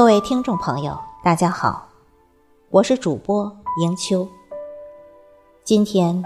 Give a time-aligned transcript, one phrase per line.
[0.00, 1.86] 各位听众朋友，大家好，
[2.70, 4.26] 我是主播迎秋。
[5.62, 6.24] 今天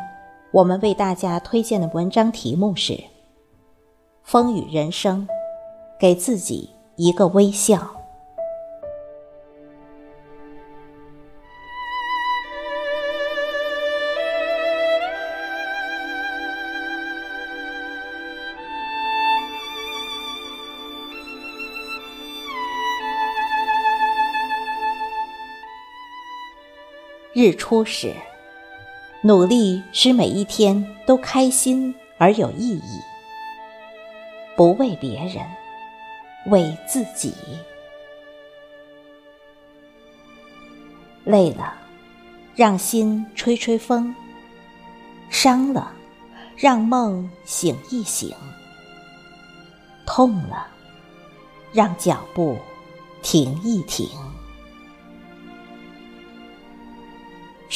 [0.53, 2.93] 我们为大家推荐的文章题目是
[4.23, 5.27] 《风雨人生》，
[5.99, 7.91] 给自己一个微笑。
[27.35, 28.15] 日出时，
[29.21, 33.01] 努力使每一天都开心而有意义，
[34.57, 35.45] 不为别人，
[36.47, 37.35] 为自己。
[41.25, 41.75] 累了，
[42.55, 44.15] 让心吹吹风；
[45.29, 45.93] 伤了，
[46.57, 48.31] 让梦醒一醒；
[50.07, 50.69] 痛了，
[51.73, 52.57] 让脚步
[53.23, 54.09] 停一停。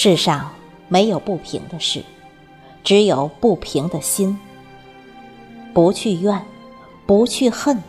[0.00, 0.52] 世上
[0.86, 2.04] 没有不平的事，
[2.84, 4.38] 只有不平的心。
[5.74, 6.40] 不去怨，
[7.04, 7.82] 不去恨，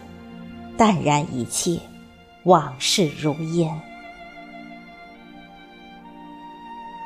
[0.76, 1.80] 淡然一切，
[2.46, 3.80] 往事如烟。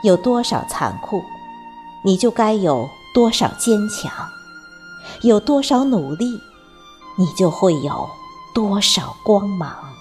[0.06, 1.22] 有多少残酷，
[2.06, 4.10] 你就该有多少坚强；
[5.22, 6.40] 有多少努力，
[7.18, 8.10] 你就会有
[8.56, 9.93] 多少光芒。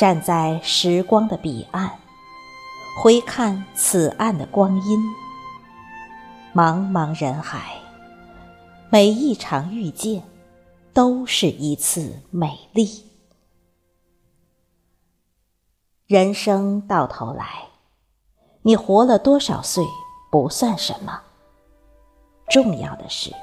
[0.00, 1.98] 站在时光的彼岸，
[3.02, 4.98] 回看此岸的光阴。
[6.54, 7.78] 茫茫人海，
[8.88, 10.22] 每一场遇见，
[10.94, 13.04] 都是一次美丽。
[16.06, 17.44] 人生到头来，
[18.62, 19.84] 你活了多少岁
[20.32, 21.20] 不算什么，
[22.48, 23.34] 重要的是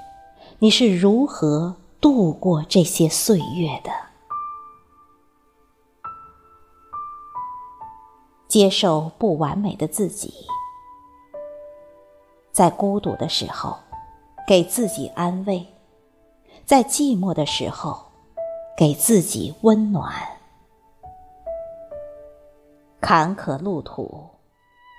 [0.58, 4.07] 你是如何度过这些岁月的。
[8.58, 10.34] 接受不完美的自己，
[12.52, 13.78] 在孤独的时候
[14.48, 15.64] 给自己安慰，
[16.66, 18.04] 在寂寞的时候
[18.76, 20.12] 给自己温暖。
[23.00, 24.28] 坎坷路途，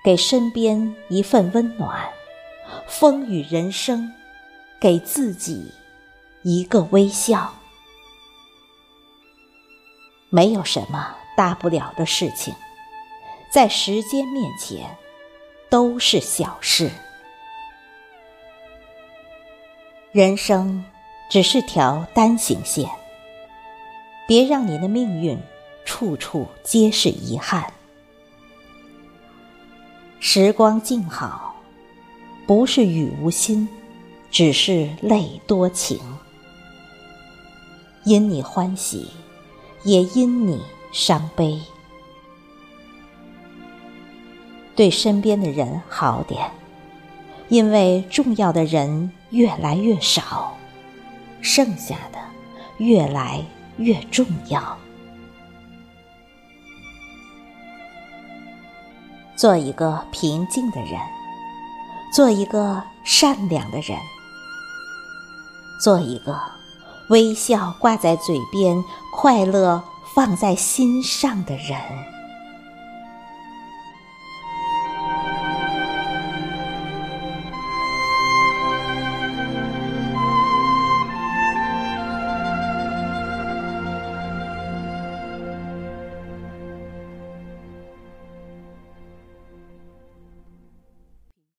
[0.05, 1.99] 给身边一份温暖；
[2.87, 4.09] 风雨人生，
[4.79, 5.69] 给自己
[6.43, 7.53] 一个微笑。
[10.29, 12.55] 没有什么大不了的事情。
[13.49, 14.95] 在时间面前，
[15.69, 16.91] 都是小事。
[20.11, 20.83] 人生
[21.31, 22.87] 只是条单行线，
[24.27, 25.37] 别让你的命运
[25.83, 27.73] 处处皆是遗憾。
[30.19, 31.55] 时光静好，
[32.45, 33.67] 不是雨无心，
[34.29, 35.99] 只是泪多情。
[38.03, 39.07] 因你欢喜，
[39.83, 40.61] 也因你
[40.91, 41.59] 伤悲。
[44.79, 46.49] 对身边的人好点，
[47.49, 50.55] 因为重要的人越来越少，
[51.41, 52.19] 剩下的
[52.77, 53.43] 越来
[53.75, 54.77] 越重要。
[59.35, 60.97] 做一个平静的人，
[62.13, 63.99] 做一个善良的人，
[65.83, 66.39] 做一个
[67.09, 68.81] 微笑挂在嘴边、
[69.13, 69.83] 快乐
[70.15, 71.77] 放在心上的人。